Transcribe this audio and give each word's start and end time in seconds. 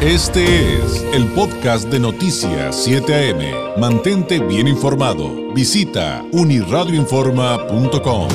Este 0.00 0.76
es 0.76 1.02
el 1.12 1.26
podcast 1.32 1.88
de 1.88 1.98
Noticias 1.98 2.84
7 2.84 3.32
AM. 3.32 3.80
Mantente 3.80 4.38
bien 4.38 4.68
informado. 4.68 5.52
Visita 5.52 6.24
uniradioinforma.com. 6.30 8.28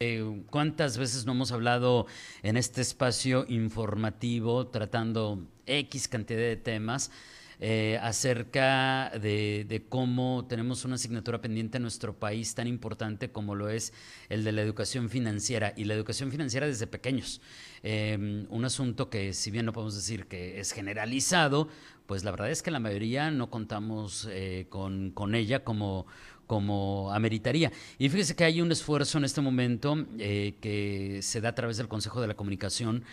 Eh, 0.00 0.44
¿Cuántas 0.48 0.96
veces 0.96 1.26
no 1.26 1.32
hemos 1.32 1.52
hablado 1.52 2.06
en 2.42 2.56
este 2.56 2.80
espacio 2.80 3.44
informativo 3.50 4.68
tratando 4.68 5.46
X 5.66 6.08
cantidad 6.08 6.40
de 6.40 6.56
temas? 6.56 7.10
Eh, 7.58 7.98
acerca 8.02 9.10
de, 9.18 9.86
cómo 9.88 10.44
tenemos 10.46 10.84
una 10.84 10.96
asignatura 10.96 11.40
pendiente 11.40 11.78
en 11.78 11.82
nuestro 11.82 12.18
país 12.18 12.54
tan 12.54 12.66
importante 12.66 13.30
como 13.30 13.54
lo 13.54 13.70
es 13.70 13.94
el 14.28 14.44
de 14.44 14.52
la 14.52 14.60
educación 14.60 15.08
financiera 15.08 15.72
y 15.74 15.84
la 15.84 15.94
educación 15.94 16.30
financiera 16.30 16.66
desde 16.66 16.86
pequeños. 16.86 17.40
Em, 17.82 18.46
un 18.50 18.64
asunto 18.64 19.08
que 19.08 19.32
si 19.32 19.50
bien 19.50 19.64
no 19.64 19.72
podemos 19.72 19.94
decir 19.94 20.26
que 20.26 20.60
es 20.60 20.72
generalizado, 20.72 21.68
pues 22.06 22.24
la 22.24 22.30
verdad 22.30 22.50
es 22.50 22.62
que 22.62 22.70
la 22.70 22.78
mayoría 22.78 23.30
no 23.30 23.50
contamos 23.50 24.28
eh, 24.30 24.66
con, 24.68 25.10
con 25.12 25.34
ella 25.34 25.64
como 25.64 26.06
como 26.46 27.12
ameritaría. 27.12 27.72
Y 27.98 28.08
fíjese 28.08 28.36
que 28.36 28.44
hay 28.44 28.60
un 28.60 28.70
esfuerzo 28.72 29.18
en 29.18 29.24
este 29.24 29.40
momento 29.40 30.06
eh, 30.18 30.54
que 30.60 31.20
se 31.22 31.40
da 31.40 31.50
a 31.50 31.54
través 31.54 31.76
del 31.76 31.88
Consejo 31.88 32.20
de 32.20 32.28
la 32.28 32.34
Comunicación 32.34 33.04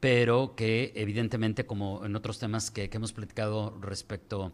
pero 0.00 0.54
que 0.56 0.92
evidentemente, 0.96 1.66
como 1.66 2.04
en 2.04 2.16
otros 2.16 2.38
temas 2.38 2.70
que, 2.70 2.90
hemos 2.92 3.12
platicado 3.12 3.78
respecto 3.80 4.52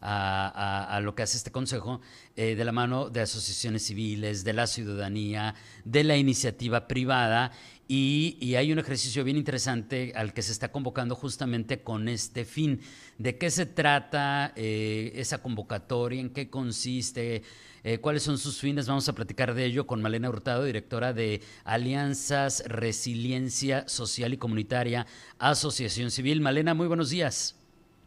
a, 0.00 1.00
lo 1.02 1.14
que 1.14 1.22
hace 1.22 1.36
este 1.36 1.50
Consejo, 1.50 2.00
eh, 2.36 2.54
de 2.54 2.64
la 2.64 2.72
mano 2.72 3.10
de 3.10 3.20
asociaciones 3.20 3.84
civiles, 3.84 4.44
de 4.44 4.52
la 4.52 4.66
ciudadanía, 4.66 5.54
de 5.84 6.04
la 6.04 6.16
iniciativa 6.16 6.88
privada, 6.88 7.52
y, 7.88 8.54
hay 8.56 8.72
un 8.72 8.78
ejercicio 8.78 9.22
bien 9.22 9.36
interesante 9.36 10.12
al 10.16 10.32
que 10.32 10.42
se 10.42 10.50
está 10.50 10.72
convocando 10.72 11.14
justamente 11.14 11.82
con 11.82 12.08
este 12.08 12.44
fin. 12.44 12.80
¿De 13.18 13.38
qué 13.38 13.50
se 13.50 13.66
trata 13.66 14.52
eh, 14.56 15.12
esa 15.14 15.38
convocatoria? 15.38 16.20
¿En 16.20 16.30
qué 16.30 16.50
consiste? 16.50 17.42
Eh, 17.88 18.00
cuáles 18.00 18.24
son 18.24 18.36
sus 18.36 18.60
fines. 18.60 18.88
Vamos 18.88 19.08
a 19.08 19.12
platicar 19.12 19.54
de 19.54 19.64
ello 19.64 19.86
con 19.86 20.02
Malena 20.02 20.28
Hurtado, 20.28 20.64
directora 20.64 21.12
de 21.12 21.40
Alianzas, 21.64 22.64
Resiliencia 22.66 23.86
Social 23.86 24.32
y 24.34 24.38
Comunitaria, 24.38 25.06
Asociación 25.38 26.10
Civil. 26.10 26.40
Malena, 26.40 26.74
muy 26.74 26.88
buenos 26.88 27.10
días. 27.10 27.56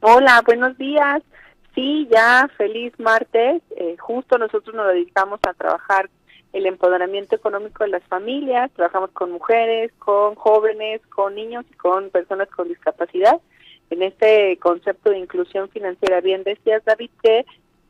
Hola, 0.02 0.44
buenos 0.46 0.78
días. 0.78 1.24
Sí, 1.76 2.10
ya 2.12 2.50
feliz 2.58 2.92
martes. 3.00 3.62
Eh, 3.78 3.96
justo 3.98 4.38
nosotros 4.38 4.76
nos 4.76 4.86
dedicamos 4.90 5.40
a 5.48 5.54
trabajar 5.54 6.10
el 6.52 6.66
empoderamiento 6.66 7.38
económico 7.38 7.86
de 7.86 7.92
las 7.92 8.04
familias, 8.04 8.70
trabajamos 8.74 9.12
con 9.12 9.32
mujeres, 9.32 9.94
con 9.98 10.36
jóvenes, 10.36 11.00
con 11.08 11.36
niños 11.36 11.64
y 11.72 11.76
con 11.76 12.10
personas 12.10 12.50
con 12.50 12.68
discapacidad. 12.68 13.40
En 13.92 14.04
este 14.04 14.58
concepto 14.58 15.12
de 15.12 15.20
inclusión 15.20 15.70
financiera, 15.70 16.20
bien 16.20 16.44
decías 16.44 16.84
David 16.84 17.12
que 17.24 17.46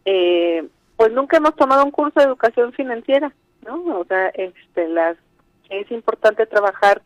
eh, 0.05 0.69
pues 0.99 1.13
nunca 1.13 1.37
hemos 1.37 1.55
tomado 1.55 1.85
un 1.85 1.91
curso 1.91 2.19
de 2.19 2.25
educación 2.25 2.73
financiera, 2.73 3.33
¿no? 3.65 3.99
O 3.99 4.03
sea, 4.03 4.27
este, 4.33 4.89
las 4.89 5.15
es 5.69 5.89
importante 5.91 6.45
trabajar 6.45 7.01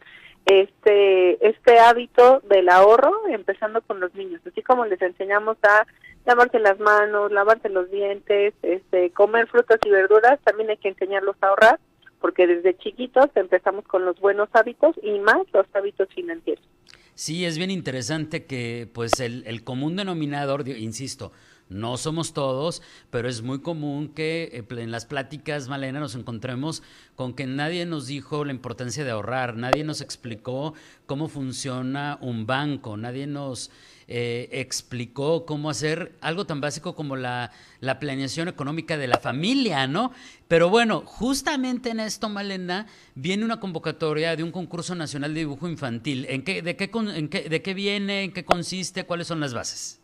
este 0.47 1.47
este 1.47 1.77
hábito 1.77 2.41
del 2.49 2.69
ahorro 2.69 3.11
empezando 3.29 3.83
con 3.83 3.99
los 3.99 4.11
niños, 4.15 4.41
así 4.47 4.63
como 4.63 4.87
les 4.87 4.99
enseñamos 4.99 5.57
a 5.61 5.85
lavarse 6.25 6.57
las 6.57 6.79
manos, 6.79 7.31
lavarse 7.31 7.69
los 7.69 7.91
dientes, 7.91 8.55
este 8.63 9.11
comer 9.11 9.47
frutas 9.47 9.79
y 9.85 9.91
verduras, 9.91 10.39
también 10.43 10.71
hay 10.71 10.77
que 10.77 10.89
enseñarlos 10.89 11.35
a 11.41 11.49
ahorrar, 11.49 11.79
porque 12.19 12.47
desde 12.47 12.75
chiquitos 12.75 13.29
empezamos 13.35 13.85
con 13.85 14.05
los 14.05 14.19
buenos 14.19 14.49
hábitos 14.53 14.95
y 15.03 15.19
más 15.19 15.43
los 15.53 15.67
hábitos 15.75 16.07
financieros. 16.15 16.65
Sí, 17.13 17.45
es 17.45 17.59
bien 17.59 17.69
interesante 17.69 18.47
que 18.47 18.89
pues 18.91 19.19
el, 19.19 19.43
el 19.45 19.63
común 19.63 19.97
denominador, 19.97 20.67
insisto, 20.67 21.31
no 21.69 21.97
somos 21.97 22.33
todos, 22.33 22.81
pero 23.09 23.27
es 23.27 23.41
muy 23.41 23.61
común 23.61 24.09
que 24.09 24.49
eh, 24.53 24.81
en 24.81 24.91
las 24.91 25.05
pláticas, 25.05 25.67
Malena, 25.69 25.99
nos 25.99 26.15
encontremos 26.15 26.83
con 27.15 27.33
que 27.33 27.47
nadie 27.47 27.85
nos 27.85 28.07
dijo 28.07 28.45
la 28.45 28.51
importancia 28.51 29.03
de 29.03 29.11
ahorrar, 29.11 29.55
nadie 29.55 29.83
nos 29.83 30.01
explicó 30.01 30.73
cómo 31.05 31.27
funciona 31.27 32.17
un 32.21 32.45
banco, 32.45 32.97
nadie 32.97 33.27
nos 33.27 33.71
eh, 34.07 34.49
explicó 34.51 35.45
cómo 35.45 35.69
hacer 35.69 36.15
algo 36.21 36.45
tan 36.45 36.59
básico 36.59 36.93
como 36.93 37.15
la, 37.15 37.51
la, 37.79 37.99
planeación 37.99 38.49
económica 38.49 38.97
de 38.97 39.07
la 39.07 39.17
familia, 39.17 39.87
¿no? 39.87 40.11
Pero 40.49 40.69
bueno, 40.69 41.03
justamente 41.05 41.89
en 41.89 42.01
esto, 42.01 42.27
Malena, 42.27 42.87
viene 43.15 43.45
una 43.45 43.61
convocatoria 43.61 44.35
de 44.35 44.43
un 44.43 44.51
concurso 44.51 44.93
nacional 44.93 45.33
de 45.33 45.39
dibujo 45.41 45.69
infantil. 45.69 46.25
¿En 46.29 46.43
qué, 46.43 46.61
de, 46.61 46.75
qué, 46.75 46.91
en 46.93 47.29
qué, 47.29 47.47
¿De 47.49 47.61
qué 47.61 47.73
viene? 47.73 48.23
¿En 48.23 48.33
qué 48.33 48.43
consiste? 48.43 49.05
¿Cuáles 49.05 49.27
son 49.27 49.39
las 49.39 49.53
bases? 49.53 50.02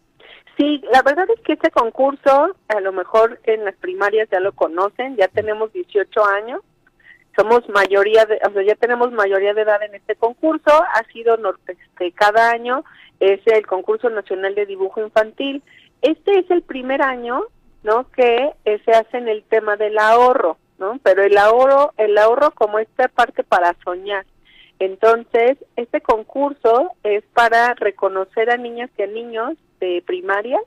Sí, 0.59 0.81
la 0.91 1.01
verdad 1.03 1.25
es 1.33 1.39
que 1.39 1.53
este 1.53 1.71
concurso, 1.71 2.53
a 2.67 2.79
lo 2.81 2.91
mejor 2.91 3.39
en 3.45 3.63
las 3.63 3.75
primarias 3.77 4.27
ya 4.29 4.41
lo 4.41 4.51
conocen, 4.51 5.15
ya 5.15 5.29
tenemos 5.29 5.71
18 5.71 6.25
años, 6.25 6.61
somos 7.37 7.61
mayoría 7.69 8.25
de, 8.25 8.41
o 8.45 8.51
sea, 8.51 8.63
ya 8.63 8.75
tenemos 8.75 9.13
mayoría 9.13 9.53
de 9.53 9.61
edad 9.61 9.81
en 9.83 9.95
este 9.95 10.17
concurso, 10.17 10.69
ha 10.69 11.03
sido 11.13 11.37
este, 11.65 12.11
cada 12.11 12.51
año 12.51 12.83
es 13.21 13.39
el 13.45 13.65
concurso 13.65 14.09
nacional 14.09 14.53
de 14.53 14.65
dibujo 14.65 15.01
infantil. 15.01 15.63
Este 16.01 16.39
es 16.39 16.51
el 16.51 16.61
primer 16.61 17.01
año, 17.01 17.43
¿no? 17.83 18.09
Que 18.11 18.51
se 18.65 18.91
hace 18.91 19.17
en 19.17 19.29
el 19.29 19.43
tema 19.43 19.77
del 19.77 19.97
ahorro, 19.97 20.57
¿no? 20.77 20.99
Pero 21.03 21.23
el 21.23 21.37
ahorro, 21.37 21.93
el 21.95 22.17
ahorro 22.17 22.51
como 22.51 22.79
esta 22.79 23.07
parte 23.07 23.43
para 23.45 23.75
soñar. 23.85 24.25
Entonces, 24.79 25.57
este 25.75 26.01
concurso 26.01 26.91
es 27.03 27.23
para 27.33 27.73
reconocer 27.75 28.49
a 28.49 28.57
niñas 28.57 28.89
y 28.97 29.03
a 29.03 29.07
niños 29.07 29.57
de 29.79 30.01
primaria, 30.05 30.59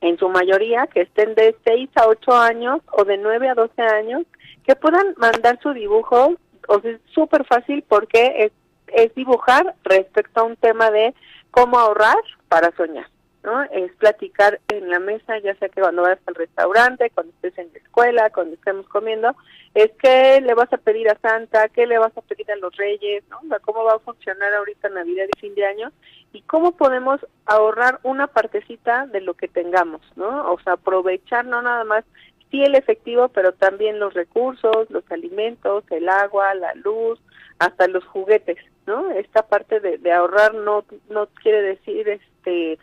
en 0.00 0.18
su 0.18 0.28
mayoría, 0.28 0.86
que 0.88 1.02
estén 1.02 1.34
de 1.34 1.56
6 1.64 1.90
a 1.96 2.06
8 2.08 2.32
años 2.36 2.80
o 2.92 3.04
de 3.04 3.16
9 3.16 3.48
a 3.48 3.54
12 3.54 3.82
años, 3.82 4.22
que 4.64 4.76
puedan 4.76 5.14
mandar 5.16 5.58
su 5.62 5.72
dibujo, 5.72 6.34
o 6.68 6.80
es 6.84 7.00
súper 7.12 7.44
fácil 7.46 7.84
porque 7.88 8.44
es, 8.44 8.52
es 8.88 9.14
dibujar 9.14 9.74
respecto 9.84 10.40
a 10.40 10.44
un 10.44 10.56
tema 10.56 10.90
de 10.90 11.14
cómo 11.50 11.78
ahorrar 11.78 12.18
para 12.48 12.70
soñar. 12.76 13.06
¿No? 13.48 13.62
Es 13.62 13.90
platicar 13.92 14.60
en 14.68 14.90
la 14.90 14.98
mesa, 14.98 15.38
ya 15.38 15.54
sea 15.54 15.70
que 15.70 15.80
cuando 15.80 16.02
vayas 16.02 16.20
al 16.26 16.34
restaurante, 16.34 17.10
cuando 17.14 17.32
estés 17.34 17.56
en 17.56 17.72
la 17.72 17.78
escuela, 17.78 18.30
cuando 18.30 18.54
estemos 18.54 18.86
comiendo, 18.88 19.34
es 19.74 19.90
qué 20.02 20.42
le 20.42 20.52
vas 20.52 20.70
a 20.70 20.76
pedir 20.76 21.08
a 21.08 21.18
Santa, 21.18 21.68
qué 21.70 21.86
le 21.86 21.98
vas 21.98 22.14
a 22.16 22.20
pedir 22.20 22.50
a 22.52 22.56
los 22.56 22.76
reyes, 22.76 23.24
¿no? 23.30 23.38
cómo 23.62 23.84
va 23.84 23.94
a 23.94 24.00
funcionar 24.00 24.52
ahorita 24.52 24.90
Navidad 24.90 25.24
y 25.34 25.40
fin 25.40 25.54
de 25.54 25.64
año 25.64 25.92
y 26.32 26.42
cómo 26.42 26.72
podemos 26.72 27.20
ahorrar 27.46 28.00
una 28.02 28.26
partecita 28.26 29.06
de 29.06 29.22
lo 29.22 29.32
que 29.32 29.48
tengamos, 29.48 30.02
¿no? 30.16 30.52
O 30.52 30.60
sea, 30.60 30.74
aprovechar 30.74 31.46
no 31.46 31.62
nada 31.62 31.84
más 31.84 32.04
sí 32.50 32.62
el 32.62 32.74
efectivo, 32.74 33.28
pero 33.28 33.52
también 33.52 33.98
los 33.98 34.12
recursos, 34.12 34.90
los 34.90 35.10
alimentos, 35.10 35.84
el 35.90 36.06
agua, 36.08 36.54
la 36.54 36.74
luz, 36.74 37.18
hasta 37.58 37.88
los 37.88 38.04
juguetes, 38.04 38.58
¿no? 38.86 39.10
Esta 39.12 39.46
parte 39.46 39.80
de, 39.80 39.96
de 39.96 40.12
ahorrar 40.12 40.54
no 40.54 40.84
no 41.08 41.28
quiere 41.42 41.62
decir 41.62 42.08
este 42.10 42.78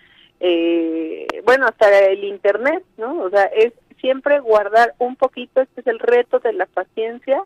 eh, 0.47 1.25
bueno, 1.43 1.65
hasta 1.65 1.89
el 2.05 2.23
internet, 2.23 2.83
¿no? 2.97 3.23
O 3.23 3.31
sea, 3.31 3.45
es 3.45 3.73
siempre 3.99 4.39
guardar 4.41 4.93
un 4.99 5.15
poquito, 5.15 5.61
este 5.61 5.81
es 5.81 5.87
el 5.87 5.97
reto 5.97 6.37
de 6.37 6.53
la 6.53 6.67
paciencia, 6.67 7.41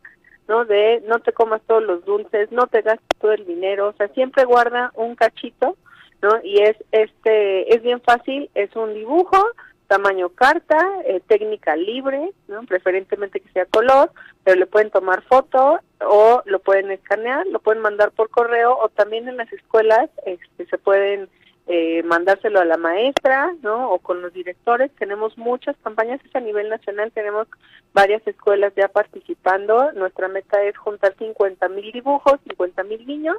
¿no? 0.49 0.65
De 0.65 1.01
no 1.07 1.19
te 1.19 1.31
comas 1.31 1.61
todos 1.65 1.81
los 1.81 2.03
dulces, 2.03 2.51
no 2.51 2.67
te 2.67 2.81
gastes 2.81 3.17
todo 3.21 3.31
el 3.31 3.45
dinero, 3.45 3.87
o 3.87 3.93
sea, 3.93 4.09
siempre 4.09 4.43
guarda 4.43 4.91
un 4.95 5.15
cachito, 5.15 5.77
¿no? 6.21 6.41
Y 6.43 6.61
es 6.61 6.75
este 6.91 7.73
es 7.73 7.81
bien 7.83 8.01
fácil, 8.01 8.49
es 8.53 8.75
un 8.75 8.93
dibujo, 8.93 9.45
tamaño 9.87 10.27
carta, 10.27 10.77
eh, 11.05 11.21
técnica 11.25 11.77
libre, 11.77 12.33
¿no? 12.49 12.63
Preferentemente 12.63 13.39
que 13.39 13.51
sea 13.53 13.65
color, 13.65 14.11
pero 14.43 14.59
le 14.59 14.65
pueden 14.65 14.91
tomar 14.91 15.21
foto 15.23 15.79
o 16.01 16.41
lo 16.43 16.59
pueden 16.59 16.91
escanear, 16.91 17.47
lo 17.47 17.59
pueden 17.59 17.81
mandar 17.81 18.11
por 18.11 18.29
correo 18.29 18.77
o 18.77 18.89
también 18.89 19.29
en 19.29 19.37
las 19.37 19.53
escuelas 19.53 20.09
este, 20.25 20.65
se 20.65 20.77
pueden 20.77 21.29
eh, 21.71 22.01
mandárselo 22.01 22.59
a 22.59 22.65
la 22.65 22.77
maestra, 22.77 23.53
¿no? 23.61 23.91
O 23.91 23.99
con 23.99 24.23
los 24.23 24.33
directores. 24.33 24.89
Tenemos 24.97 25.37
muchas 25.37 25.77
campañas 25.83 26.19
a 26.33 26.39
nivel 26.39 26.67
nacional, 26.67 27.11
tenemos 27.11 27.47
varias 27.93 28.25
escuelas 28.25 28.73
ya 28.75 28.87
participando. 28.87 29.91
Nuestra 29.91 30.27
meta 30.29 30.63
es 30.63 30.75
juntar 30.75 31.13
50 31.19 31.69
mil 31.69 31.91
dibujos, 31.91 32.39
50 32.47 32.83
mil 32.85 33.05
niños 33.05 33.37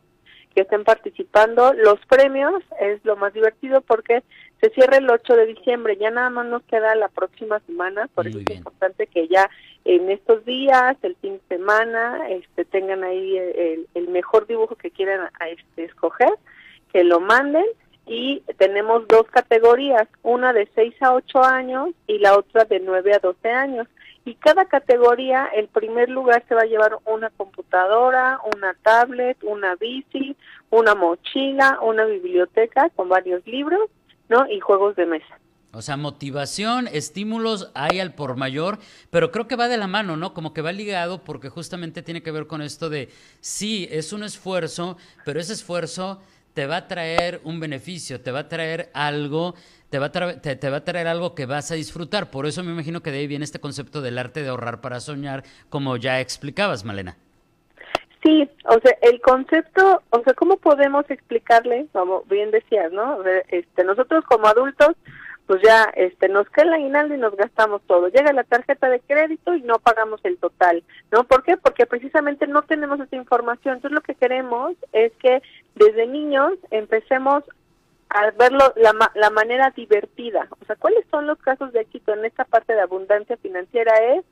que 0.55 0.61
estén 0.61 0.85
participando. 0.85 1.73
Los 1.73 1.99
premios 2.07 2.63
es 2.81 3.05
lo 3.05 3.17
más 3.17 3.35
divertido 3.35 3.81
porque 3.81 4.23
se 4.61 4.71
cierra 4.71 4.99
el 4.99 5.11
8 5.11 5.35
de 5.35 5.47
diciembre, 5.47 5.97
ya 5.97 6.13
nada 6.13 6.31
más 6.31 6.47
nos 6.47 6.63
queda 6.63 6.95
la 6.95 7.09
próxima 7.09 7.59
semana, 7.67 8.09
por 8.15 8.29
eso 8.29 8.39
es 8.39 8.59
importante 8.59 9.09
que 9.09 9.27
ya 9.27 9.51
en 9.85 10.09
estos 10.09 10.45
días, 10.45 10.97
el 11.03 11.17
fin 11.17 11.41
de 11.49 11.57
semana, 11.57 12.29
este, 12.29 12.65
tengan 12.65 13.03
ahí 13.03 13.39
el, 13.39 13.89
el 13.95 14.09
mejor 14.09 14.47
dibujo 14.47 14.77
que 14.77 14.93
quieran 14.93 15.31
este, 15.49 15.85
escoger, 15.85 16.31
que 16.93 17.03
lo 17.03 17.19
manden 17.19 17.65
y 18.07 18.43
tenemos 18.59 19.07
dos 19.09 19.27
categorías, 19.31 20.09
una 20.23 20.53
de 20.53 20.69
6 20.75 20.95
a 21.01 21.15
8 21.15 21.45
años 21.45 21.91
y 22.07 22.19
la 22.19 22.37
otra 22.37 22.65
de 22.65 22.81
9 22.81 23.15
a 23.15 23.19
12 23.19 23.51
años. 23.51 23.87
y 24.25 24.35
cada 24.35 24.67
categoría, 24.67 25.47
el 25.55 25.69
primer 25.69 26.11
lugar 26.11 26.45
se 26.47 26.55
va 26.55 26.63
a 26.63 26.67
llevar 26.67 26.99
una 27.07 27.31
computadora, 27.31 28.39
una 28.55 28.75
tablet, 28.83 29.43
una 29.43 29.77
bici, 29.77 30.37
una 30.69 30.95
mochila, 30.95 31.79
una 31.81 32.05
biblioteca 32.05 32.91
con 32.91 33.09
varios 33.09 33.45
libros, 33.47 33.89
¿no? 34.29 34.47
Y 34.47 34.61
juegos 34.61 34.95
de 34.97 35.07
mesa. 35.07 35.41
O 35.73 35.83
sea, 35.83 35.97
motivación, 35.97 36.89
estímulos 36.89 37.71
hay 37.75 38.01
al 38.01 38.13
por 38.13 38.37
mayor, 38.37 38.79
pero 39.11 39.31
creo 39.31 39.47
que 39.47 39.55
va 39.55 39.69
de 39.69 39.77
la 39.77 39.87
mano, 39.87 40.17
¿no? 40.17 40.35
Como 40.35 40.53
que 40.53 40.63
va 40.63 40.73
ligado 40.73 41.23
porque 41.23 41.49
justamente 41.49 42.03
tiene 42.03 42.25
que 42.25 42.33
ver 42.33 42.49
con 42.49 42.61
esto 42.61 42.91
de, 42.91 43.09
sí, 43.41 43.87
es 43.91 44.13
un 44.13 44.25
esfuerzo, 44.25 44.97
pero 45.25 45.39
ese 45.39 45.53
esfuerzo 45.53 46.21
te 46.55 46.67
va 46.67 46.79
a 46.79 46.89
traer 46.89 47.41
un 47.45 47.61
beneficio, 47.61 48.21
te 48.21 48.31
va 48.31 48.41
a 48.41 48.49
traer 48.49 48.91
algo, 48.93 49.55
te 49.89 49.99
va 49.99 50.07
a, 50.07 50.11
te, 50.11 50.71
va 50.71 50.77
a 50.79 50.85
traer 50.85 51.07
algo 51.07 51.35
que 51.35 51.47
vas 51.47 51.71
a 51.71 51.75
disfrutar. 51.75 52.31
Por 52.31 52.47
eso 52.47 52.63
me 52.63 52.73
imagino 52.73 53.03
que 53.03 53.11
de 53.11 53.19
ahí 53.19 53.27
viene 53.27 53.45
este 53.45 53.61
concepto 53.61 54.01
del 54.01 54.19
arte 54.19 54.43
de 54.43 54.49
ahorrar 54.49 54.81
para 54.81 55.01
soñar, 55.01 55.45
como 55.69 55.97
ya 55.97 56.21
explicabas, 56.21 56.85
Malena. 56.85 57.17
Sí, 58.23 58.49
o 58.67 58.79
sea, 58.81 58.95
el 59.01 59.21
concepto, 59.23 60.03
o 60.11 60.23
sea, 60.23 60.35
¿cómo 60.35 60.59
podemos 60.59 61.09
explicarle, 61.11 61.87
como 61.93 62.23
bien 62.25 62.51
decías, 62.51 62.93
¿no? 62.93 63.25
este, 63.49 63.83
nosotros 63.83 64.25
como 64.27 64.47
adultos 64.47 64.91
pues 65.51 65.63
ya 65.63 65.91
este 65.97 66.29
nos 66.29 66.49
cae 66.51 66.65
el 66.65 66.75
aguinaldo 66.75 67.13
y 67.13 67.19
nos 67.19 67.35
gastamos 67.35 67.83
todo. 67.89 68.07
Llega 68.07 68.33
la 68.33 68.45
tarjeta 68.45 68.89
de 68.89 69.01
crédito 69.01 69.53
y 69.53 69.63
no 69.63 69.81
pagamos 69.81 70.21
el 70.23 70.39
total, 70.39 70.85
¿no? 71.11 71.25
¿Por 71.25 71.43
qué? 71.43 71.57
Porque 71.57 71.87
precisamente 71.87 72.47
no 72.47 72.63
tenemos 72.63 73.01
esa 73.01 73.17
información. 73.17 73.75
Entonces 73.75 73.97
lo 73.97 74.01
que 74.01 74.15
queremos 74.15 74.77
es 74.93 75.11
que 75.15 75.43
desde 75.75 76.07
niños 76.07 76.53
empecemos 76.71 77.43
a 78.11 78.31
verlo 78.31 78.73
la, 78.77 79.11
la 79.17 79.31
manera 79.31 79.73
divertida. 79.75 80.47
O 80.63 80.65
sea, 80.67 80.77
¿cuáles 80.77 81.05
son 81.11 81.27
los 81.27 81.39
casos 81.39 81.73
de 81.73 81.81
éxito 81.81 82.15
en 82.15 82.25
esta 82.27 82.45
parte 82.45 82.73
de 82.73 82.83
abundancia 82.83 83.37
financiera? 83.39 83.93
Es 84.15 84.25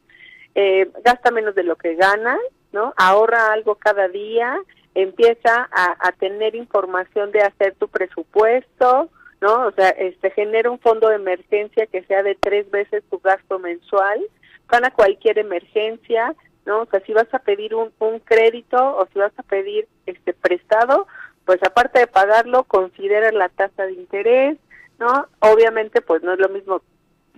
eh, 0.55 0.89
gasta 1.05 1.33
menos 1.33 1.57
de 1.57 1.65
lo 1.65 1.75
que 1.75 1.97
gana, 1.97 2.39
¿no? 2.71 2.95
Ahorra 2.97 3.53
algo 3.53 3.75
cada 3.75 4.07
día, 4.07 4.57
empieza 4.95 5.69
a 5.73 6.13
tener 6.13 6.55
información 6.55 7.33
de 7.33 7.41
hacer 7.41 7.75
tu 7.75 7.89
presupuesto, 7.89 9.11
¿no? 9.41 9.67
O 9.67 9.73
sea, 9.73 9.91
este 9.91 10.31
genera 10.31 10.71
un 10.71 10.79
fondo 10.79 11.09
de 11.09 11.17
emergencia 11.17 11.87
que 11.87 12.03
sea 12.05 12.23
de 12.23 12.35
tres 12.35 12.71
veces 12.71 13.05
tu 13.11 13.19
gasto 13.19 13.59
mensual 13.59 14.21
para 14.69 14.91
cualquier 14.91 15.39
emergencia, 15.39 16.35
¿no? 16.67 16.83
O 16.83 16.87
sea, 16.87 17.01
si 17.01 17.13
vas 17.13 17.33
a 17.33 17.39
pedir 17.39 17.75
un, 17.75 17.93
un 17.99 18.21
crédito 18.21 18.97
o 18.97 19.07
si 19.13 19.19
vas 19.19 19.33
a 19.39 19.43
pedir 19.43 19.89
este 20.07 20.35
prestado, 20.35 21.07
pues 21.45 21.63
aparte 21.63 22.01
de 22.01 22.07
pagarlo, 22.07 22.65
considera 22.65 23.33
la 23.33 23.49
tasa 23.49 23.87
de 23.87 23.93
interés, 23.93 24.59
¿no? 24.99 25.27
Obviamente, 25.41 26.03
pues 26.03 26.23
no 26.23 26.35
es 26.35 26.39
lo 26.39 26.49
mismo 26.49 26.83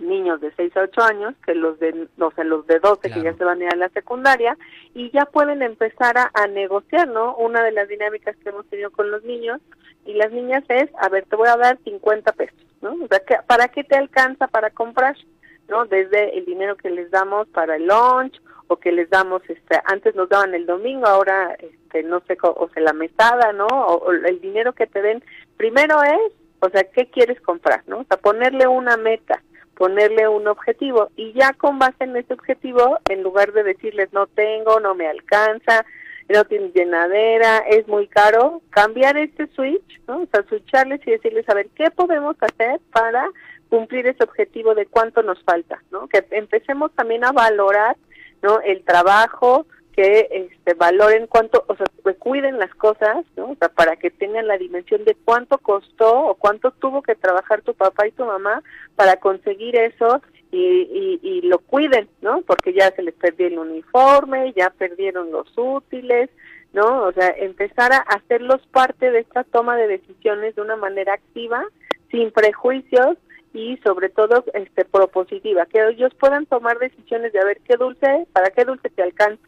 niños 0.01 0.41
de 0.41 0.53
6 0.57 0.77
a 0.77 0.83
8 0.83 1.03
años 1.03 1.35
que 1.45 1.55
los 1.55 1.79
de 1.79 2.09
o 2.19 2.31
sea, 2.33 2.45
los 2.45 2.67
de 2.67 2.79
12 2.79 3.11
que 3.11 3.23
ya 3.23 3.35
se 3.35 3.45
van 3.45 3.61
a 3.61 3.65
ir 3.65 3.73
a 3.73 3.77
la 3.77 3.89
secundaria 3.91 4.57
y 4.95 5.11
ya 5.11 5.27
pueden 5.27 5.63
empezar 5.63 6.19
a, 6.19 6.31
a 6.35 6.47
negociar, 6.47 7.09
¿no? 7.09 7.37
Una 7.37 7.63
de 7.63 7.73
las 7.73 7.89
dinámicas 7.89 8.37
que 8.37 8.49
hemos 8.49 8.67
tenido 8.67 8.91
con 8.91 9.11
los 9.11 9.23
niños 9.25 9.61
y 10.05 10.15
las 10.15 10.33
niñas 10.33 10.65
es, 10.69 10.91
a 10.99 11.09
ver, 11.09 11.25
te 11.27 11.37
voy 11.37 11.49
a 11.49 11.57
dar 11.57 11.79
50 11.85 12.33
pesos, 12.33 12.59
¿no? 12.81 12.95
O 12.95 13.09
sea, 13.09 13.21
¿para 13.47 13.69
qué 13.69 13.85
te 13.85 13.97
alcanza 13.97 14.49
para 14.49 14.71
comprar? 14.71 15.17
¿No? 15.69 15.85
Desde 15.87 16.37
el 16.37 16.45
dinero 16.47 16.77
que 16.77 16.91
les 16.91 17.11
damos 17.11 17.47
para 17.49 17.77
el 17.77 17.87
lunch 17.87 18.41
o 18.67 18.77
que 18.77 18.93
les 18.93 19.09
damos, 19.11 19.43
este, 19.49 19.81
antes 19.85 20.15
nos 20.15 20.29
daban 20.29 20.55
el 20.55 20.67
domingo, 20.67 21.07
ahora, 21.07 21.57
este, 21.59 22.03
no 22.03 22.21
sé, 22.27 22.37
o 22.43 22.69
sea, 22.73 22.83
la 22.83 22.93
mesada, 22.93 23.53
¿no? 23.53 23.67
O, 23.67 24.11
el 24.13 24.41
dinero 24.41 24.73
que 24.73 24.87
te 24.87 25.03
den. 25.03 25.23
Primero 25.57 26.03
es, 26.03 26.33
o 26.61 26.69
sea, 26.71 26.85
¿qué 26.85 27.07
quieres 27.07 27.41
comprar, 27.41 27.83
no? 27.87 28.01
O 28.01 28.05
sea, 28.05 28.17
ponerle 28.17 28.67
una 28.67 28.97
meta, 28.97 29.43
ponerle 29.81 30.29
un 30.29 30.47
objetivo 30.47 31.09
y 31.17 31.33
ya 31.33 31.55
con 31.55 31.79
base 31.79 32.05
en 32.05 32.15
ese 32.15 32.35
objetivo, 32.35 32.99
en 33.09 33.23
lugar 33.23 33.55
de 33.55 33.63
decirles 33.63 34.13
no 34.13 34.27
tengo, 34.27 34.79
no 34.79 34.95
me 34.95 35.09
alcanza, 35.09 35.87
no 36.29 36.45
tiene 36.45 36.71
llenadera, 36.75 37.61
es 37.61 37.89
muy 37.89 38.07
caro, 38.07 38.61
cambiar 38.69 39.17
este 39.17 39.47
switch, 39.47 40.03
¿no? 40.07 40.19
O 40.19 40.27
sea, 40.31 40.43
switcharles 40.43 41.01
y 41.07 41.13
decirles, 41.13 41.49
a 41.49 41.55
ver, 41.55 41.69
¿qué 41.75 41.91
podemos 41.91 42.37
hacer 42.43 42.79
para 42.93 43.27
cumplir 43.71 44.07
ese 44.07 44.23
objetivo 44.23 44.75
de 44.75 44.85
cuánto 44.85 45.23
nos 45.23 45.43
falta, 45.45 45.83
¿no? 45.91 46.09
Que 46.09 46.27
empecemos 46.33 46.93
también 46.95 47.25
a 47.25 47.33
valorar, 47.33 47.97
¿no? 48.43 48.61
El 48.61 48.85
trabajo, 48.85 49.65
que 50.01 50.29
este, 50.31 50.73
valoren 50.73 51.27
cuánto, 51.27 51.63
o 51.67 51.77
sea, 51.77 51.85
cuiden 52.19 52.59
las 52.59 52.75
cosas, 52.75 53.19
¿no? 53.37 53.51
O 53.51 53.57
sea, 53.57 53.69
para 53.69 53.97
que 53.97 54.11
tengan 54.11 54.47
la 54.47 54.57
dimensión 54.57 55.05
de 55.05 55.15
cuánto 55.27 55.59
costó 55.59 56.25
o 56.25 56.35
cuánto 56.37 56.71
tuvo 56.71 57.03
que 57.03 57.15
trabajar 57.15 57.61
tu 57.61 57.75
papá 57.75 58.07
y 58.07 58.13
tu 58.13 58.25
mamá 58.25 58.63
para 58.97 59.17
conseguir 59.17 59.77
eso 59.77 60.23
y, 60.53 61.21
y, 61.23 61.43
lo 61.43 61.59
cuiden, 61.59 62.09
¿no? 62.23 62.41
Porque 62.47 62.73
ya 62.73 62.91
se 62.93 63.03
les 63.03 63.15
perdió 63.15 63.49
el 63.49 63.59
uniforme, 63.59 64.55
ya 64.57 64.71
perdieron 64.71 65.31
los 65.31 65.53
útiles, 65.59 66.31
¿no? 66.73 67.03
O 67.03 67.13
sea, 67.13 67.29
empezar 67.37 67.93
a 67.93 67.99
hacerlos 67.99 68.67
parte 68.69 69.11
de 69.11 69.19
esta 69.19 69.45
toma 69.45 69.77
de 69.77 69.87
decisiones 69.87 70.57
de 70.57 70.63
una 70.63 70.77
manera 70.77 71.13
activa, 71.13 71.63
sin 72.11 72.31
prejuicios 72.31 73.19
y 73.53 73.77
sobre 73.85 74.09
todo 74.09 74.45
este 74.55 74.87
propositiva, 74.87 75.67
que 75.67 75.87
ellos 75.91 76.15
puedan 76.19 76.47
tomar 76.47 76.79
decisiones 76.79 77.35
de 77.35 77.41
a 77.41 77.45
ver 77.45 77.61
qué 77.69 77.77
dulce, 77.77 78.27
para 78.33 78.51
qué 78.51 78.65
dulce 78.65 78.89
te 78.89 79.03
alcanza, 79.03 79.43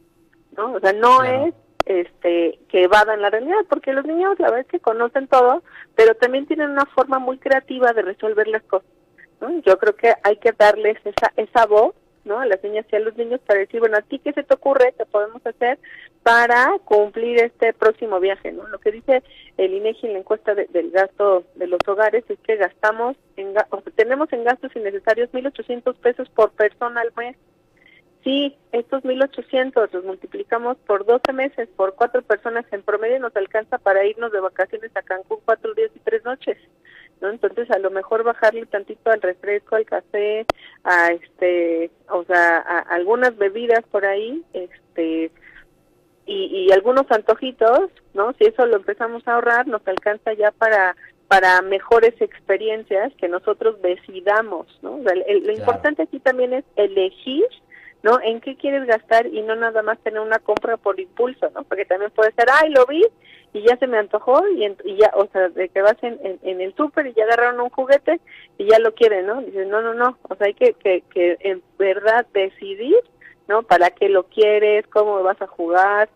¿no? 0.57 0.75
O 0.75 0.81
sea, 0.81 0.93
no 0.93 1.23
es 1.23 1.55
este 1.87 2.59
que 2.69 2.85
evadan 2.85 3.23
la 3.23 3.31
realidad, 3.31 3.65
porque 3.69 3.93
los 3.93 4.05
niños 4.05 4.39
la 4.39 4.47
verdad 4.47 4.61
es 4.61 4.67
que 4.67 4.81
conocen 4.81 5.27
todo, 5.29 5.63
pero 5.95 6.15
también 6.15 6.47
tienen 6.47 6.71
una 6.71 6.87
forma 6.87 7.19
muy 7.19 7.39
creativa 7.39 7.93
de 7.93 8.03
resolver 8.03 8.49
las 8.49 8.63
cosas. 8.63 8.89
Yo 9.65 9.77
creo 9.79 9.97
que 9.97 10.15
hay 10.23 10.37
que 10.37 10.53
darles 10.53 10.99
esa, 11.05 11.33
esa 11.37 11.67
voz 11.67 11.95
¿no? 12.25 12.39
a 12.39 12.47
las 12.47 12.63
niñas 12.63 12.87
y 12.91 12.97
a 12.97 13.01
los 13.01 13.17
niños 13.17 13.41
para 13.47 13.61
decir, 13.61 13.81
bueno, 13.81 13.97
¿a 13.97 14.03
ti 14.03 14.19
qué 14.19 14.33
se 14.33 14.43
te 14.43 14.55
ocurre 14.55 14.95
que 14.97 15.05
podemos 15.05 15.45
hacer 15.45 15.79
para 16.23 16.79
cumplir 16.85 17.41
este 17.41 17.73
próximo 17.73 18.21
viaje? 18.21 18.53
¿no? 18.53 18.67
Lo 18.69 18.79
que 18.79 18.93
dice 18.93 19.23
el 19.57 19.75
INEGI 19.75 20.07
en 20.07 20.13
la 20.13 20.19
encuesta 20.21 20.55
del 20.55 20.91
gasto 20.91 21.45
de 21.57 21.67
los 21.67 21.81
hogares 21.87 22.25
es 22.29 22.39
que 22.41 22.57
gastamos, 22.57 23.17
en, 23.37 23.55
o 23.71 23.83
tenemos 23.97 24.33
en 24.33 24.45
gastos 24.45 24.75
innecesarios 24.77 25.31
1.800 25.33 25.95
pesos 25.97 26.29
por 26.31 26.53
persona 26.53 27.01
al 27.01 27.13
mes. 27.17 27.37
Sí, 28.25 28.57
estos 28.71 29.03
1.800 29.03 29.91
los 29.93 30.05
multiplicamos 30.05 30.77
por 30.87 31.05
12 31.05 31.33
meses, 31.33 31.69
por 31.77 31.95
cuatro 31.95 32.23
personas 32.23 32.65
en 32.71 32.83
promedio 32.83 33.19
nos 33.19 33.35
alcanza 33.35 33.79
para 33.79 34.07
irnos 34.07 34.31
de 34.31 34.41
vacaciones 34.41 34.91
a 34.95 35.03
Cancún 35.03 35.39
cuatro 35.45 35.75
días 35.75 35.91
y 35.95 35.99
tres 36.01 36.25
noches. 36.25 36.57
¿no? 37.21 37.31
Entonces 37.31 37.71
a 37.71 37.79
lo 37.79 37.91
mejor 37.91 38.23
bajarle 38.23 38.67
tantito 38.67 39.11
al 39.11 39.23
refresco, 39.23 39.77
al 39.77 39.87
café, 39.87 40.47
a 40.85 41.09
este, 41.13 41.91
o 42.11 42.25
sea, 42.25 42.59
a 42.59 42.79
algunas 42.95 43.37
bebidas 43.37 43.83
por 43.91 44.05
ahí, 44.05 44.43
este, 44.53 45.31
y, 46.27 46.67
y 46.67 46.73
algunos 46.73 47.11
antojitos, 47.11 47.91
¿no? 48.15 48.33
Si 48.35 48.45
eso 48.45 48.67
lo 48.67 48.77
empezamos 48.77 49.27
a 49.27 49.35
ahorrar, 49.35 49.67
nos 49.67 49.87
alcanza 49.87 50.33
ya 50.35 50.53
para 50.53 50.97
para 51.29 51.63
mejores 51.63 52.13
experiencias 52.21 53.11
que 53.17 53.27
nosotros 53.27 53.81
decidamos, 53.81 54.67
¿no? 54.83 54.99
lo 54.99 55.53
importante 55.53 56.03
aquí 56.03 56.21
también 56.21 56.53
es 56.53 56.65
elegir 56.77 57.47
¿no? 58.03 58.19
¿En 58.23 58.41
qué 58.41 58.57
quieres 58.57 58.87
gastar 58.87 59.27
y 59.27 59.43
no 59.43 59.55
nada 59.57 59.83
más 59.83 59.99
tener 60.01 60.21
una 60.21 60.39
compra 60.39 60.77
por 60.77 60.99
impulso, 60.99 61.51
¿no? 61.55 61.63
Porque 61.65 61.85
también 61.85 62.11
puede 62.11 62.33
ser, 62.33 62.47
ay, 62.53 62.71
lo 62.71 62.87
vi 62.87 63.05
y 63.53 63.63
ya 63.63 63.77
se 63.77 63.87
me 63.87 63.99
antojó 63.99 64.47
y, 64.49 64.65
y 64.85 64.97
ya, 64.97 65.13
o 65.15 65.27
sea, 65.27 65.49
de 65.51 65.69
que 65.69 65.83
vas 65.83 65.97
en, 66.03 66.19
en, 66.43 66.61
el 66.61 66.75
súper 66.75 67.07
y 67.07 67.13
ya 67.13 67.25
agarraron 67.25 67.61
un 67.61 67.71
juguete 67.71 68.21
y 68.59 68.67
ya 68.67 68.79
lo 68.79 68.95
quieren, 68.95 69.27
¿no? 69.27 69.41
Dices, 69.43 69.69
no, 69.69 69.83
no, 69.83 69.95
no, 69.95 70.19
o 70.23 70.35
sea, 70.35 70.47
hay 70.47 70.55
que, 70.55 70.75
que 70.75 71.37
en 71.41 71.63
verdad 71.79 72.27
decidir, 72.33 72.99
¿no? 73.47 73.63
¿Para 73.63 73.91
qué 73.91 74.09
lo 74.09 74.25
quieres? 74.25 74.87
¿Cómo 74.89 75.23
vas 75.23 75.41
a 75.43 75.47
jugar? 75.47 76.09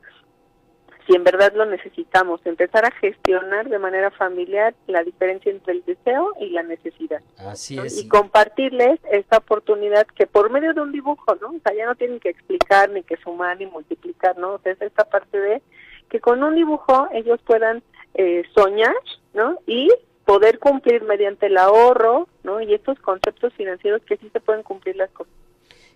Si 1.07 1.15
en 1.15 1.25
verdad 1.25 1.53
lo 1.55 1.65
necesitamos, 1.67 2.41
empezar 2.45 2.85
a 2.85 2.91
gestionar 2.91 3.69
de 3.69 3.79
manera 3.79 4.11
familiar 4.11 4.75
la 4.87 5.03
diferencia 5.03 5.53
entre 5.53 5.75
el 5.75 5.85
deseo 5.85 6.33
y 6.41 6.51
la 6.51 6.63
necesidad. 6.63 7.21
Así 7.39 7.79
es. 7.79 8.03
Y 8.03 8.09
compartirles 8.09 8.99
esta 9.11 9.39
oportunidad 9.39 10.07
que 10.07 10.27
por 10.27 10.51
medio 10.51 10.75
de 10.75 10.81
un 10.81 10.93
dibujo, 10.93 11.37
¿no? 11.41 11.49
O 11.49 11.61
sea, 11.65 11.75
ya 11.75 11.87
no 11.87 11.95
tienen 11.95 12.19
que 12.19 12.31
explicar 12.31 12.91
ni 12.91 13.03
que 13.03 13.17
sumar 13.19 13.59
ni 13.59 13.67
multiplicar, 13.67 14.37
¿no? 14.39 14.55
O 14.55 14.59
sea, 14.59 14.73
es 14.73 14.83
esta 14.83 15.05
parte 15.05 15.39
de 15.39 15.63
que 16.09 16.21
con 16.21 16.43
un 16.43 16.55
dibujo 16.55 17.09
ellos 17.13 17.41
puedan 17.45 17.83
eh, 18.15 18.43
soñar, 18.55 18.95
¿no? 19.35 19.59
Y 19.67 19.89
poder 20.25 20.59
cumplir 20.59 21.05
mediante 21.05 21.47
el 21.47 21.57
ahorro, 21.57 22.29
¿no? 22.43 22.61
Y 22.61 22.75
estos 22.75 22.99
conceptos 22.99 23.53
financieros 23.55 24.03
que 24.03 24.17
sí 24.17 24.29
se 24.33 24.41
pueden 24.41 24.65
cumplir 24.65 24.97
las 24.97 25.11
cosas. 25.11 25.33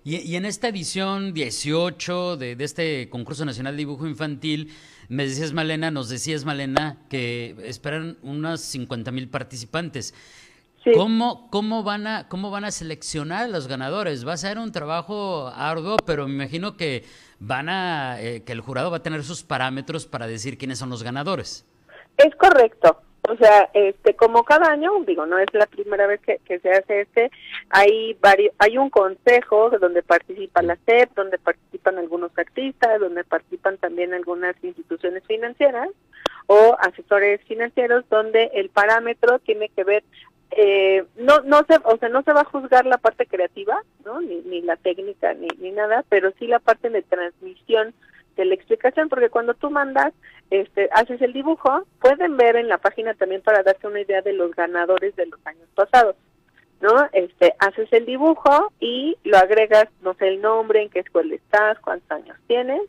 Y, 0.03 0.35
en 0.37 0.47
esta 0.47 0.69
edición 0.69 1.35
18 1.35 2.37
de, 2.37 2.57
de, 2.57 2.65
este 2.65 3.11
concurso 3.11 3.45
nacional 3.45 3.75
de 3.75 3.79
dibujo 3.79 4.07
infantil, 4.07 4.73
me 5.09 5.27
decías, 5.27 5.53
Malena, 5.53 5.91
nos 5.91 6.09
decías, 6.09 6.45
Malena, 6.45 6.97
que 7.11 7.55
esperan 7.65 8.17
unas 8.23 8.61
50 8.63 9.11
mil 9.11 9.29
participantes. 9.29 10.15
¿Cómo, 10.95 11.51
cómo, 11.51 11.83
van 11.83 12.07
a, 12.07 12.29
¿Cómo 12.29 12.51
van 12.51 12.65
a 12.65 12.71
seleccionar 12.71 13.45
a 13.45 13.49
los 13.49 13.69
ganadores? 13.69 14.27
Va 14.27 14.33
a 14.33 14.39
ser 14.39 14.59
un 14.59 14.73
trabajo 14.73 15.49
arduo, 15.55 15.97
pero 16.07 16.27
me 16.27 16.35
imagino 16.35 16.77
que 16.77 17.05
van 17.39 17.69
a, 17.69 18.21
eh, 18.21 18.43
que 18.45 18.53
el 18.53 18.61
jurado 18.63 18.91
va 18.91 18.99
a 18.99 19.03
tener 19.03 19.23
sus 19.23 19.43
parámetros 19.43 20.07
para 20.07 20.27
decir 20.27 20.57
quiénes 20.57 20.79
son 20.79 20.89
los 20.89 21.03
ganadores. 21.03 21.67
Es 22.17 22.35
correcto. 22.37 23.03
O 23.29 23.37
sea, 23.37 23.69
este, 23.75 24.15
como 24.15 24.43
cada 24.45 24.73
año, 24.73 24.91
digo, 25.07 25.27
no 25.27 25.39
es 25.39 25.47
la 25.53 25.67
primera 25.67 26.07
vez 26.07 26.21
que, 26.21 26.59
se 26.59 26.71
hace 26.71 27.03
este, 27.03 27.31
hay 27.71 28.17
varios, 28.21 28.53
hay 28.59 28.77
un 28.79 28.91
consejo 28.91 29.71
donde 29.81 30.03
participa 30.03 30.61
la 30.61 30.77
SEP, 30.85 31.15
donde 31.15 31.39
participan 31.39 31.99
algunos 31.99 32.37
artistas, 32.37 32.99
donde 32.99 33.23
participan 33.23 33.79
también 33.79 34.13
algunas 34.13 34.57
instituciones 34.63 35.23
financieras 35.27 35.89
o 36.49 36.77
asesores 36.81 37.41
financieros, 37.45 38.05
donde 38.11 38.51
el 38.55 38.71
parámetro 38.71 39.39
tiene 39.39 39.69
que 39.69 39.85
ver 39.85 40.03
eh, 40.53 41.05
no 41.17 41.43
no 41.43 41.65
se 41.69 41.77
o 41.85 41.97
sea 41.99 42.09
no 42.09 42.23
se 42.23 42.33
va 42.33 42.41
a 42.41 42.45
juzgar 42.45 42.85
la 42.85 42.99
parte 42.99 43.25
creativa 43.25 43.85
no 44.05 44.21
ni, 44.21 44.41
ni 44.41 44.63
la 44.63 44.75
técnica 44.75 45.33
ni, 45.33 45.47
ni 45.61 45.71
nada 45.71 46.05
pero 46.09 46.33
sí 46.41 46.49
la 46.49 46.59
parte 46.59 46.91
de 46.91 47.03
transmisión 47.03 47.95
de 48.37 48.47
la 48.47 48.55
explicación 48.57 49.09
porque 49.09 49.29
cuando 49.29 49.55
tú 49.55 49.71
mandas 49.71 50.13
este 50.51 50.89
haces 50.93 51.23
el 51.23 51.33
dibujo 51.33 51.85
pueden 52.01 52.37
ver 52.37 52.57
en 52.57 52.67
la 52.67 52.79
página 52.79 53.15
también 53.15 53.43
para 53.43 53.63
darse 53.63 53.87
una 53.87 54.01
idea 54.01 54.23
de 54.23 54.33
los 54.33 54.51
ganadores 54.57 55.15
de 55.15 55.27
los 55.27 55.39
años 55.47 55.69
pasados 55.77 56.17
no 56.81 57.09
este 57.13 57.55
haces 57.59 57.93
el 57.93 58.07
dibujo 58.07 58.73
y 58.81 59.17
lo 59.25 59.39
agregas 59.39 59.87
no 60.03 60.15
sé 60.15 60.29
el 60.29 60.41
nombre 60.41 60.83
en 60.83 60.91
qué 60.91 61.01
escuela 61.01 61.35
estás 61.35 61.79
cuántos 61.81 62.11
años 62.11 62.37
tienes 62.47 62.83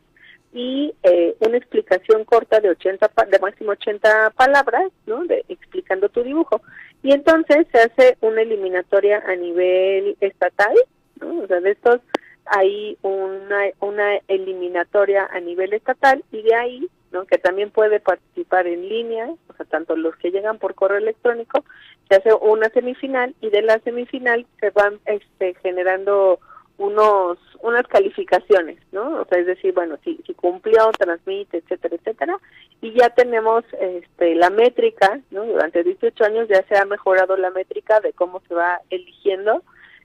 y 0.52 0.94
eh, 1.02 1.34
una 1.40 1.56
explicación 1.56 2.24
corta 2.24 2.60
de 2.60 2.70
80 2.70 3.10
de 3.30 3.38
máximo 3.38 3.72
80 3.72 4.30
palabras 4.30 4.92
no 5.06 5.24
de 5.24 5.44
explicando 5.48 6.08
tu 6.10 6.22
dibujo. 6.22 6.60
Y 7.02 7.12
entonces 7.12 7.66
se 7.72 7.78
hace 7.80 8.16
una 8.20 8.42
eliminatoria 8.42 9.22
a 9.26 9.34
nivel 9.34 10.16
estatal, 10.20 10.74
¿no? 11.20 11.40
O 11.40 11.46
sea, 11.46 11.60
de 11.60 11.70
estos 11.70 12.00
hay 12.44 12.98
una, 13.02 13.62
una 13.80 14.18
eliminatoria 14.28 15.28
a 15.32 15.40
nivel 15.40 15.72
estatal 15.72 16.22
y 16.30 16.42
de 16.42 16.54
ahí, 16.54 16.88
¿no? 17.12 17.24
Que 17.26 17.38
también 17.38 17.70
puede 17.70 18.00
participar 18.00 18.66
en 18.66 18.88
línea, 18.88 19.28
o 19.48 19.54
sea, 19.54 19.66
tanto 19.66 19.96
los 19.96 20.16
que 20.16 20.30
llegan 20.30 20.58
por 20.58 20.74
correo 20.74 20.98
electrónico, 20.98 21.64
se 22.08 22.16
hace 22.16 22.34
una 22.34 22.68
semifinal 22.70 23.34
y 23.40 23.50
de 23.50 23.62
la 23.62 23.78
semifinal 23.80 24.46
se 24.60 24.70
van 24.70 24.98
este, 25.06 25.54
generando 25.62 26.40
unos 26.78 27.38
unas 27.60 27.86
calificaciones, 27.86 28.78
¿no? 28.90 29.20
O 29.20 29.24
sea, 29.26 29.38
es 29.38 29.46
decir, 29.46 29.72
bueno, 29.72 29.96
si, 30.02 30.20
si 30.26 30.34
cumplió, 30.34 30.90
transmite, 30.98 31.58
etcétera, 31.58 31.94
etcétera, 31.94 32.38
y 32.80 32.92
ya 32.92 33.10
tenemos 33.10 33.64
este 33.80 34.34
la 34.34 34.50
métrica, 34.50 35.20
¿no? 35.30 35.44
Durante 35.44 35.84
18 35.84 36.24
años 36.24 36.48
ya 36.48 36.64
se 36.66 36.76
ha 36.76 36.84
mejorado 36.84 37.36
la 37.36 37.50
métrica 37.50 38.00
de 38.00 38.12
cómo 38.12 38.42
se 38.48 38.54
va 38.54 38.80
eligiendo 38.90 39.62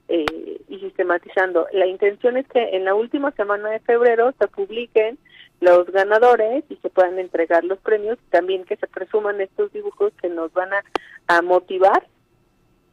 eh, 0.08 0.24
y 0.68 0.78
sistematizando. 0.78 1.66
La 1.72 1.86
intención 1.86 2.36
es 2.36 2.46
que 2.48 2.76
en 2.76 2.84
la 2.84 2.94
última 2.94 3.32
semana 3.32 3.70
de 3.70 3.80
febrero 3.80 4.32
se 4.38 4.46
publiquen 4.46 5.18
los 5.60 5.86
ganadores 5.90 6.64
y 6.68 6.76
se 6.76 6.90
puedan 6.90 7.18
entregar 7.18 7.64
los 7.64 7.78
premios, 7.78 8.18
también 8.30 8.64
que 8.64 8.76
se 8.76 8.86
presuman 8.86 9.40
estos 9.40 9.72
dibujos 9.72 10.12
que 10.20 10.28
nos 10.28 10.52
van 10.52 10.72
a, 10.72 10.84
a 11.26 11.42
motivar 11.42 12.06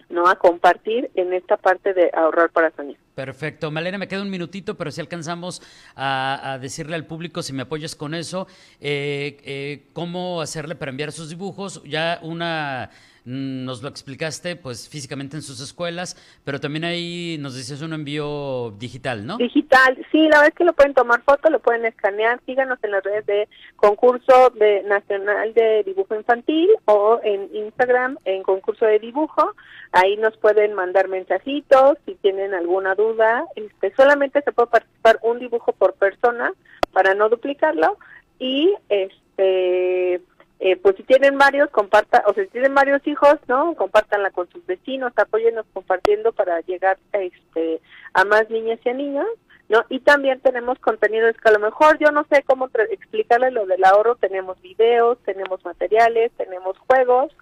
¿no? 0.09 0.27
A 0.27 0.35
compartir 0.35 1.09
en 1.15 1.33
esta 1.33 1.57
parte 1.57 1.93
de 1.93 2.11
ahorrar 2.13 2.51
para 2.51 2.71
soñar. 2.75 2.97
Perfecto. 3.15 3.71
Malena, 3.71 3.97
me 3.97 4.07
queda 4.07 4.21
un 4.21 4.29
minutito, 4.29 4.75
pero 4.75 4.91
si 4.91 5.01
alcanzamos 5.01 5.61
a, 5.95 6.57
decirle 6.61 6.95
al 6.95 7.05
público, 7.05 7.41
si 7.41 7.53
me 7.53 7.63
apoyas 7.63 7.95
con 7.95 8.13
eso, 8.13 8.47
eh, 8.81 9.37
eh, 9.43 9.87
cómo 9.93 10.41
hacerle 10.41 10.75
para 10.75 10.91
enviar 10.91 11.11
sus 11.11 11.29
dibujos. 11.29 11.81
Ya 11.83 12.19
una 12.21 12.91
nos 13.25 13.81
lo 13.81 13.89
explicaste 13.89 14.55
pues 14.55 14.87
físicamente 14.87 15.35
en 15.35 15.41
sus 15.41 15.59
escuelas, 15.59 16.15
pero 16.43 16.59
también 16.59 16.85
ahí 16.85 17.37
nos 17.39 17.55
dices 17.55 17.81
un 17.81 17.93
envío 17.93 18.71
digital, 18.77 19.25
¿no? 19.25 19.37
Digital, 19.37 19.97
sí, 20.11 20.27
la 20.29 20.39
verdad 20.39 20.53
que 20.53 20.63
lo 20.63 20.73
pueden 20.73 20.93
tomar 20.93 21.21
foto, 21.23 21.49
lo 21.49 21.59
pueden 21.59 21.85
escanear, 21.85 22.39
síganos 22.45 22.77
en 22.83 22.91
las 22.91 23.03
redes 23.03 23.25
de 23.25 23.47
concurso 23.75 24.51
de 24.51 24.83
nacional 24.83 25.53
de 25.53 25.83
dibujo 25.83 26.15
infantil 26.15 26.69
o 26.85 27.19
en 27.23 27.49
Instagram 27.53 28.17
en 28.25 28.43
concurso 28.43 28.85
de 28.85 28.99
dibujo, 28.99 29.55
ahí 29.91 30.17
nos 30.17 30.37
pueden 30.37 30.73
mandar 30.73 31.07
mensajitos 31.07 31.97
si 32.05 32.15
tienen 32.15 32.53
alguna 32.53 32.95
duda, 32.95 33.45
este 33.55 33.93
solamente 33.95 34.41
se 34.43 34.51
puede 34.51 34.69
participar 34.69 35.19
un 35.23 35.39
dibujo 35.39 35.73
por 35.73 35.93
persona 35.95 36.53
para 36.93 37.15
no 37.15 37.29
duplicarlo. 37.29 37.97
Y 38.37 38.73
este 38.89 40.21
eh, 40.59 40.77
pues 40.77 40.95
si 40.95 41.03
tienen 41.03 41.37
varios, 41.37 41.69
compartan, 41.69 42.21
o 42.27 42.33
si 42.33 42.47
tienen 42.47 42.73
varios 42.73 43.05
hijos, 43.05 43.35
¿no? 43.47 43.75
Compártanla 43.75 44.31
con 44.31 44.49
sus 44.49 44.65
vecinos, 44.65 45.11
apóyennos 45.15 45.65
compartiendo 45.73 46.31
para 46.31 46.61
llegar 46.61 46.97
este, 47.11 47.81
a 48.13 48.23
más 48.23 48.49
niñas 48.49 48.79
y 48.85 48.89
a 48.89 48.93
niños, 48.93 49.27
¿no? 49.67 49.83
Y 49.89 49.99
también 49.99 50.39
tenemos 50.39 50.79
contenidos 50.79 51.35
que 51.37 51.49
a 51.49 51.51
lo 51.51 51.59
mejor 51.59 51.97
yo 51.99 52.11
no 52.11 52.25
sé 52.31 52.43
cómo 52.43 52.69
explicarles 52.89 53.51
lo 53.51 53.65
del 53.65 53.83
ahorro, 53.83 54.15
tenemos 54.15 54.61
videos, 54.61 55.17
tenemos 55.25 55.63
materiales, 55.65 56.31
tenemos 56.37 56.77
juegos, 56.79 57.35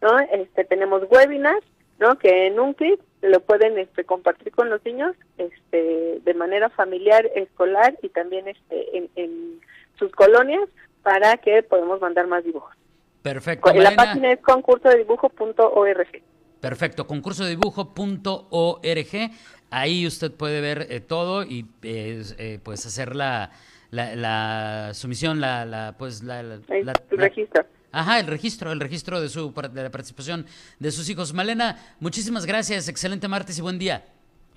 ¿no? 0.00 0.18
Este, 0.20 0.64
tenemos 0.64 1.02
webinars, 1.10 1.64
¿no? 1.98 2.18
Que 2.18 2.46
en 2.46 2.60
un 2.60 2.74
clip 2.74 3.00
lo 3.20 3.40
pueden 3.40 3.78
este, 3.78 4.04
compartir 4.04 4.52
con 4.52 4.70
los 4.70 4.84
niños 4.84 5.16
este, 5.38 6.20
de 6.22 6.34
manera 6.34 6.70
familiar, 6.70 7.28
escolar 7.34 7.98
y 8.00 8.10
también 8.10 8.46
este, 8.46 8.96
en, 8.96 9.10
en 9.16 9.60
sus 9.98 10.12
colonias 10.12 10.68
para 11.02 11.36
que 11.38 11.62
podamos 11.62 12.00
mandar 12.00 12.26
más 12.26 12.44
dibujos. 12.44 12.74
Perfecto. 13.22 13.72
La 13.74 13.94
página 13.94 14.32
es 14.32 14.40
concursodedibujo.org. 14.40 16.22
Perfecto, 16.60 17.06
concursodedibujo.org. 17.06 19.30
Ahí 19.70 20.06
usted 20.06 20.32
puede 20.32 20.60
ver 20.60 20.86
eh, 20.90 21.00
todo 21.00 21.44
y 21.44 21.66
eh, 21.82 22.58
pues 22.62 22.84
hacer 22.86 23.14
la, 23.14 23.50
la, 23.90 24.90
sumisión, 24.94 25.40
la, 25.40 25.64
la 25.64 25.94
pues 25.98 26.22
la, 26.22 26.40
el 26.40 26.62
registro. 27.10 27.64
Ajá, 27.92 28.20
el 28.20 28.26
registro, 28.26 28.72
el 28.72 28.80
registro 28.80 29.20
de 29.20 29.28
su 29.28 29.52
de 29.52 29.82
la 29.82 29.90
participación 29.90 30.46
de 30.78 30.90
sus 30.90 31.08
hijos. 31.08 31.34
Malena, 31.34 31.76
muchísimas 31.98 32.46
gracias, 32.46 32.88
excelente 32.88 33.28
martes 33.28 33.58
y 33.58 33.62
buen 33.62 33.78
día. 33.78 34.04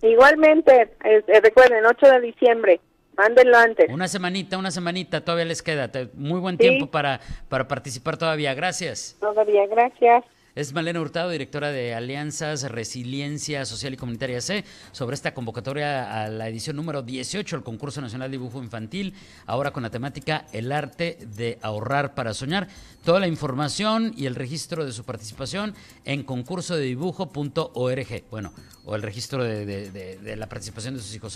Igualmente, 0.01 0.91
eh, 1.05 1.41
recuerden, 1.41 1.85
8 1.85 2.07
de 2.07 2.21
diciembre. 2.21 2.81
Mándenlo 3.17 3.57
antes. 3.57 3.89
Una 3.89 4.07
semanita, 4.07 4.57
una 4.57 4.71
semanita, 4.71 5.23
todavía 5.23 5.45
les 5.45 5.61
queda. 5.61 5.91
Muy 6.13 6.39
buen 6.39 6.57
tiempo 6.57 6.89
para, 6.89 7.19
para 7.49 7.67
participar 7.67 8.17
todavía. 8.17 8.53
Gracias. 8.53 9.17
Todavía, 9.19 9.67
gracias. 9.67 10.23
Es 10.55 10.71
Malena 10.71 11.01
Hurtado, 11.01 11.31
directora 11.31 11.71
de 11.71 11.95
Alianzas, 11.95 12.69
Resiliencia 12.69 13.65
Social 13.65 13.95
y 13.95 13.97
Comunitaria 13.97 14.39
C, 14.39 14.63
sobre 14.91 15.15
esta 15.15 15.33
convocatoria 15.33 16.23
a 16.23 16.29
la 16.29 16.47
edición 16.47 16.75
número 16.75 17.01
18 17.01 17.55
del 17.55 17.63
Concurso 17.63 18.01
Nacional 18.01 18.29
de 18.29 18.37
Dibujo 18.37 18.61
Infantil, 18.61 19.15
ahora 19.47 19.71
con 19.71 19.81
la 19.81 19.89
temática 19.89 20.45
El 20.53 20.71
arte 20.71 21.17
de 21.35 21.57
ahorrar 21.63 22.13
para 22.13 22.35
soñar. 22.35 22.67
Toda 23.03 23.19
la 23.19 23.27
información 23.27 24.13
y 24.15 24.27
el 24.27 24.35
registro 24.35 24.85
de 24.85 24.91
su 24.91 25.05
participación 25.05 25.73
en 26.05 26.21
concursodedibujo.org. 26.21 28.23
Bueno, 28.29 28.53
o 28.85 28.95
el 28.95 29.01
registro 29.01 29.43
de, 29.43 29.65
de 29.65 30.35
la 30.35 30.47
participación 30.47 30.93
de 30.93 30.99
sus 30.99 31.15
hijos. 31.15 31.35